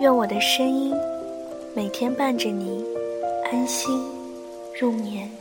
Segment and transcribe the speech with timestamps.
[0.00, 0.94] 愿我的声音
[1.76, 2.82] 每天伴着你
[3.52, 4.02] 安心
[4.80, 5.39] 入眠。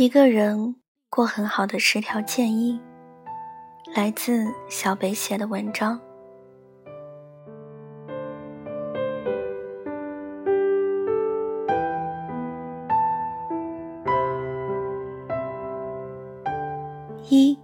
[0.00, 0.76] 一个人
[1.10, 2.80] 过很好的十条建议，
[3.94, 6.00] 来自小北写的文章。
[17.28, 17.58] 一，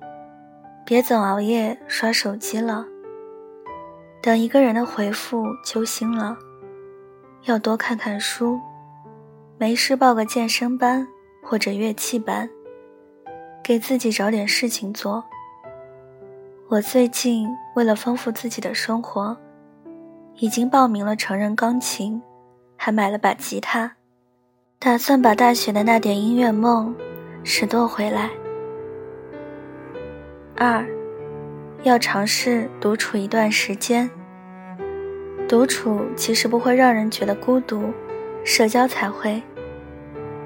[0.85, 2.85] 别总熬夜刷手机了，
[4.21, 6.37] 等一个人的回复揪心了，
[7.45, 8.61] 要多看看书，
[9.57, 11.09] 没事报个健身班。
[11.49, 12.51] 或者乐器班，
[13.63, 15.23] 给自己找点事情做。
[16.69, 19.37] 我最近为了丰富自己的生活，
[20.39, 22.21] 已经报名了成人钢琴，
[22.77, 23.93] 还买了把吉他，
[24.81, 26.93] 打算把大学的那点音乐梦
[27.45, 28.29] 拾掇回来。
[30.57, 30.85] 二，
[31.85, 34.11] 要尝试独处一段时间。
[35.49, 37.93] 独处其实不会让人觉得孤独，
[38.45, 39.41] 社交才会。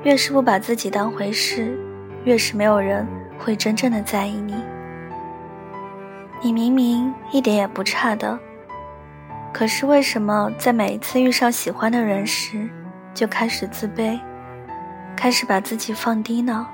[0.02, 1.78] 越是不把自己当回事，
[2.24, 3.06] 越是没有人
[3.38, 4.54] 会真正的在意你。
[6.42, 8.38] 你明明一点也不差的，
[9.52, 12.66] 可是为什么在每一次遇上喜欢的人时，
[13.12, 14.18] 就开始自卑，
[15.14, 16.66] 开始把自己放低呢？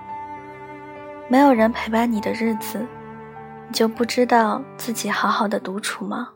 [1.29, 2.87] 没有人陪伴你的日子，
[3.67, 6.29] 你就不知道自己好好的独处吗？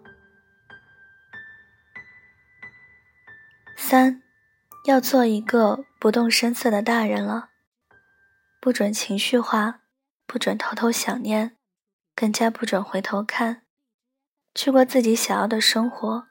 [3.76, 4.20] 三。
[4.84, 7.50] 要做一个不动声色的大人了，
[8.60, 9.80] 不准情绪化，
[10.26, 11.56] 不准偷偷想念，
[12.14, 13.62] 更加不准回头看，
[14.54, 16.26] 去过自己想要的生活。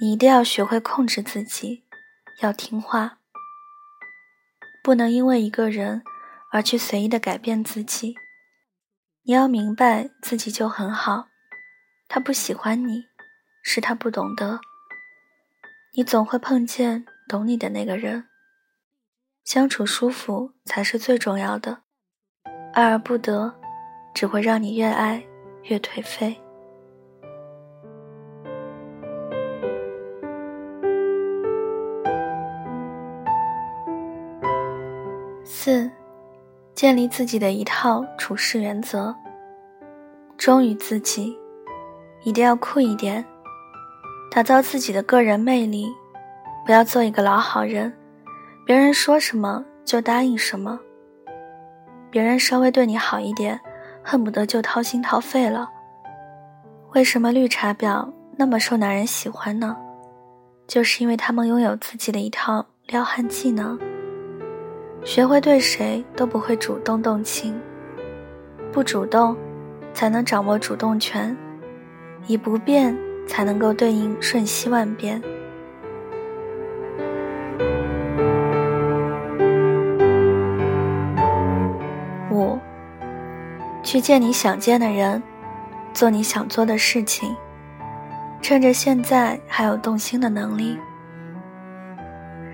[0.00, 1.84] 你一定要学会控制自己，
[2.40, 3.18] 要听话，
[4.82, 6.02] 不能因为一个人
[6.50, 8.16] 而去随意的改变自己。
[9.22, 11.28] 你要明白自己就很好，
[12.08, 13.04] 他不喜欢你，
[13.62, 14.60] 是他不懂得。
[15.94, 17.06] 你总会碰见。
[17.32, 18.26] 懂你的那个人，
[19.42, 21.78] 相处舒服才是最重要的。
[22.74, 23.54] 爱而不得，
[24.12, 25.24] 只会让你越爱
[25.62, 26.38] 越颓废。
[35.42, 35.90] 四，
[36.74, 39.16] 建立自己的一套处事原则。
[40.36, 41.34] 忠于自己，
[42.24, 43.24] 一定要酷一点，
[44.30, 45.90] 打造自己的个人魅力。
[46.64, 47.92] 不要做一个老好人，
[48.64, 50.78] 别人说什么就答应什么。
[52.10, 53.58] 别人稍微对你好一点，
[54.02, 55.68] 恨不得就掏心掏肺了。
[56.92, 59.76] 为什么绿茶婊那么受男人喜欢呢？
[60.68, 63.78] 就是因为他们拥有自己的一套撩汉技能，
[65.04, 67.60] 学会对谁都不会主动动情，
[68.70, 69.36] 不主动，
[69.92, 71.36] 才能掌握主动权，
[72.26, 72.96] 以不变
[73.26, 75.20] 才能够对应瞬息万变。
[83.92, 85.22] 去见你想见的人，
[85.92, 87.36] 做你想做的事情，
[88.40, 90.78] 趁着现在还有动心的能力。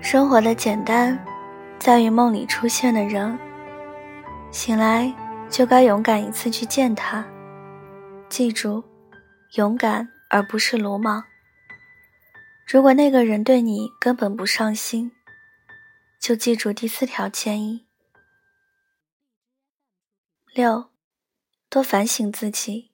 [0.01, 1.17] 生活的简单，
[1.79, 3.39] 在于梦里出现的人，
[4.51, 5.09] 醒来
[5.49, 7.25] 就该勇敢一次去见他。
[8.27, 8.83] 记住，
[9.55, 11.23] 勇敢而不是鲁莽。
[12.67, 15.09] 如果那个人对你根本不上心，
[16.19, 17.85] 就记住第四条建议。
[20.53, 20.89] 六。
[21.69, 22.91] 多反省自己，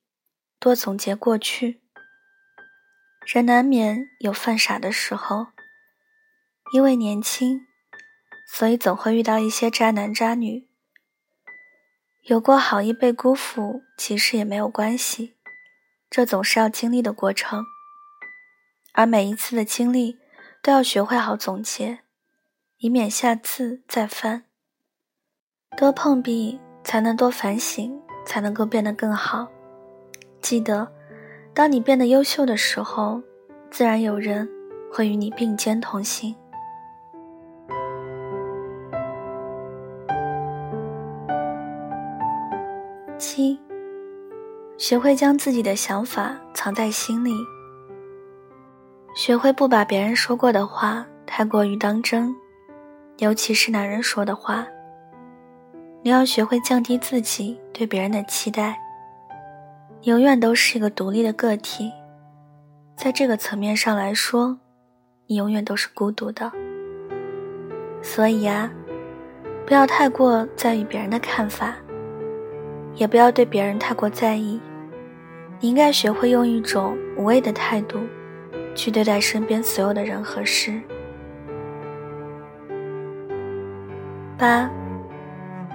[0.59, 1.81] 多总结过去。
[3.25, 5.47] 人难免有犯傻的时候，
[6.73, 7.65] 因为年轻，
[8.45, 10.67] 所以总会遇到一些渣男渣女。
[12.23, 15.37] 有过好意被辜负，其实也没有关系，
[16.09, 17.63] 这总是要经历的过程。
[18.91, 20.19] 而每一次的经历，
[20.61, 21.99] 都要学会好总结，
[22.79, 24.43] 以免下次再犯。
[25.77, 29.47] 多碰壁，才能多反省，才能够变得更好。
[30.41, 30.87] 记得，
[31.53, 33.21] 当你变得优秀的时候，
[33.71, 34.49] 自然有人
[34.91, 36.35] 会与你并肩同行。
[43.17, 43.57] 七，
[44.77, 47.31] 学会将自己的想法藏在心里，
[49.15, 52.35] 学会不把别人说过的话太过于当真，
[53.19, 54.67] 尤其是男人说的话。
[56.05, 58.77] 你要学会降低自己对别人的期待，
[60.01, 61.91] 你永远都是一个独立的个体，
[62.95, 64.59] 在这个层面上来说，
[65.25, 66.51] 你永远都是孤独的。
[68.03, 68.71] 所以啊，
[69.65, 71.73] 不要太过在意别人的看法。
[72.93, 74.61] 也不要对别人太过在意，
[75.59, 77.97] 你应该学会用一种无畏的态度，
[78.75, 80.79] 去对待身边所有的人和事。
[84.37, 84.69] 八，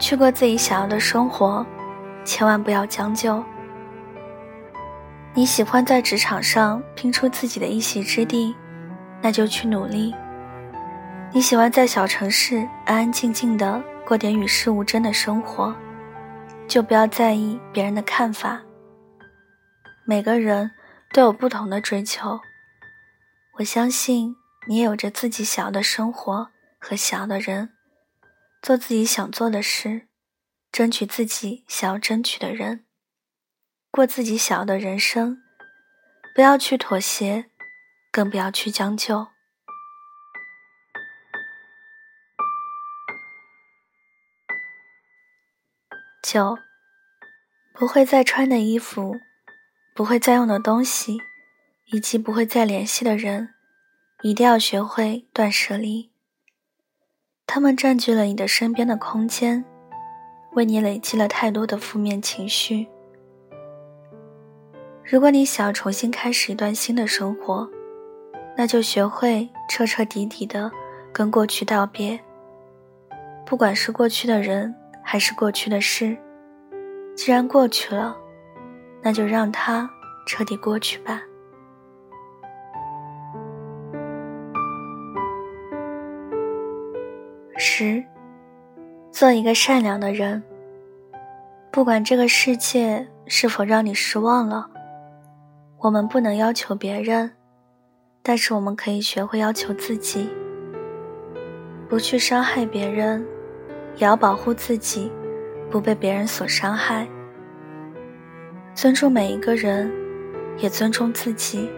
[0.01, 1.65] 去过自己想要的生活，
[2.25, 3.41] 千万不要将就。
[5.35, 8.57] 你喜欢在职场上拼出自己的一席之地，
[9.23, 10.13] 那就去努力。
[11.33, 15.73] 你喜欢在小城市安安静静的过点与世无争的生活。
[16.67, 18.61] 就不要在意别人的看法。
[20.05, 20.71] 每个人
[21.13, 22.39] 都有不同的追求，
[23.59, 24.37] 我相信
[24.69, 26.47] 你也有着自己想要的生活
[26.79, 27.71] 和想要的人，
[28.63, 30.09] 做自己想做的事，
[30.71, 32.85] 争取自己想要争取的人，
[33.91, 35.43] 过自己想要的人生。
[36.35, 37.51] 不要去妥协，
[38.13, 39.29] 更不要去将就。
[46.23, 46.59] 九，
[47.73, 49.17] 不会再穿的衣服，
[49.95, 51.19] 不会再用的东西，
[51.87, 53.55] 以及不会再联系的人，
[54.23, 56.10] 一定要学会断舍离。
[57.53, 59.65] 他们占据了你的身边的空间，
[60.53, 62.87] 为你累积了太多的负面情绪。
[65.05, 67.69] 如果你想要重新开始一段新的生活，
[68.57, 70.71] 那就学会彻彻底底的
[71.13, 72.21] 跟过去道别，
[73.45, 74.73] 不管是过去的人。
[75.03, 76.17] 还是过去的事，
[77.17, 78.17] 既然过去了，
[79.03, 79.91] 那就让它
[80.25, 81.21] 彻底过去吧。
[87.61, 88.03] 十，
[89.13, 90.43] 做一个善良的人。
[91.71, 94.67] 不管这个世界是否让你失望了，
[95.79, 97.31] 我们不能要求别人，
[98.23, 100.29] 但是我们可以学会要求自己，
[101.87, 103.25] 不去伤害别人。
[103.97, 105.13] 也要保护自己，
[105.71, 107.07] 不被别人所伤害。
[108.73, 109.93] 尊重每一个人，
[110.57, 111.69] 也尊重自己。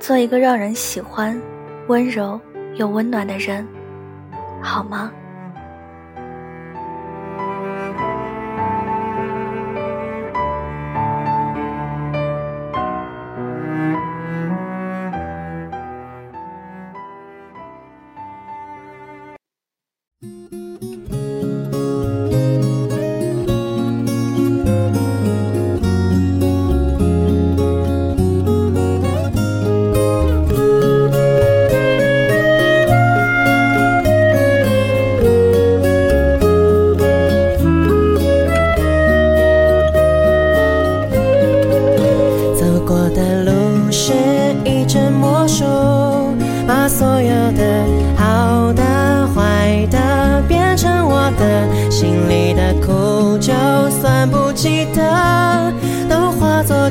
[0.00, 1.40] 做一个让人喜欢、
[1.86, 2.40] 温柔
[2.74, 3.64] 又温暖的人，
[4.62, 5.12] 好吗？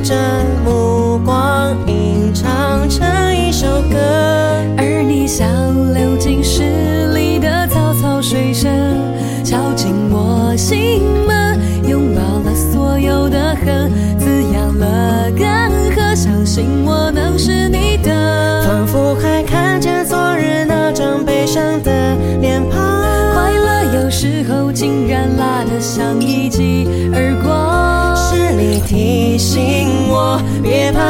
[0.02, 0.14] 着
[0.64, 3.06] 目光，吟唱成
[3.36, 3.96] 一首歌。
[4.76, 5.48] 而你像
[5.94, 8.68] 流进诗里的草草水声，
[9.44, 17.68] 敲进我心门，拥抱了所有的恨，滋养了干涸，相信我能是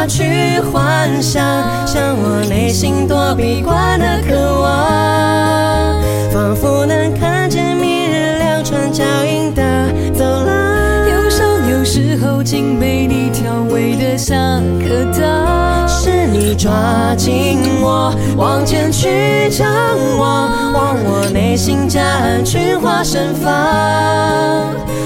[0.07, 1.43] 去幻想，
[1.87, 9.63] 像我内心躲避惯的渴望，仿佛能看见明日两串脚印的
[10.13, 11.09] 走廊。
[11.09, 15.82] 忧伤有时候竟被你调味的像颗糖。
[16.33, 19.69] 你抓紧我，往前去张
[20.19, 23.53] 望，望我内心夹岸群花盛放，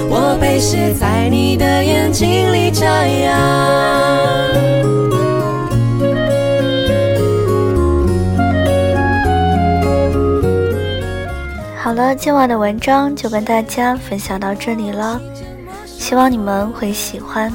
[0.09, 3.37] 我被写在你的眼睛里眨样。
[11.75, 15.19] 好了，今晚的文章就跟大家分享到这里了，
[15.85, 17.51] 希望你们会喜欢。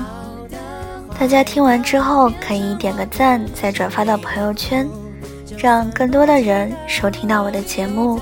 [1.23, 4.89] 大家听完之后可以点个赞，再转发到朋友圈，
[5.57, 8.21] 让更多的人收听到我的节目。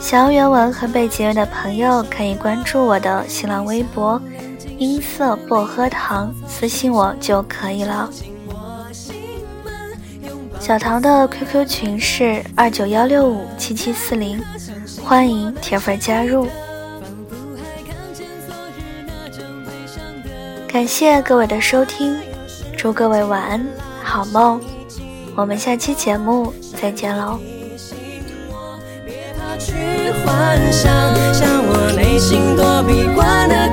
[0.00, 4.18] 想要原文和背景的朋友可以关注我的新浪微博
[4.78, 8.08] “音色薄荷糖”，私信我就可以了。
[10.58, 14.42] 小唐的 QQ 群是二九幺六五七七四零，
[15.04, 16.46] 欢迎铁粉加入。
[20.76, 22.14] 感谢各位的收听，
[22.76, 23.66] 祝各位晚安，
[24.04, 24.60] 好梦。
[25.34, 27.40] 我们下期节目再见喽。
[29.58, 29.72] 去
[30.22, 30.92] 幻想，
[31.32, 33.65] 向我内心躲避，关了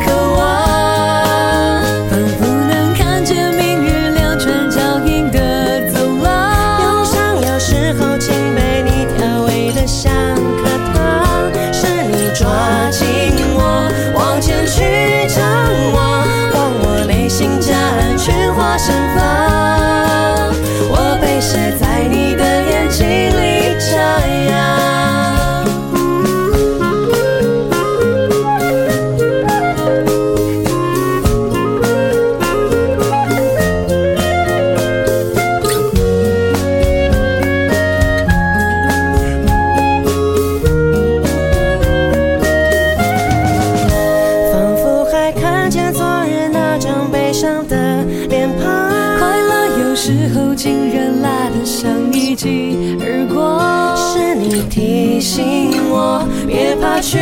[47.33, 53.97] 悲伤的脸庞，快乐有时候竟然辣得像一记耳光。
[53.97, 57.17] 是你提醒我别怕去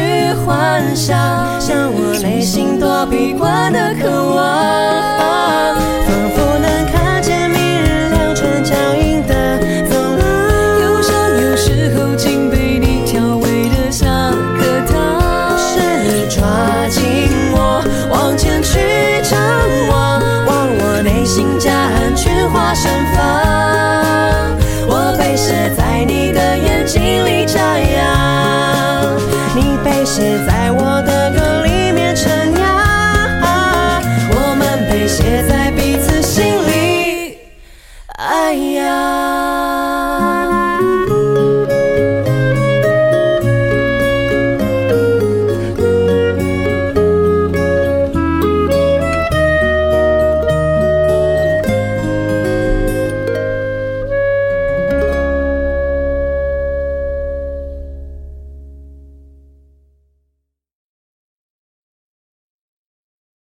[0.45, 1.17] 幻想，
[1.61, 5.90] 像我内心躲避惯的渴望。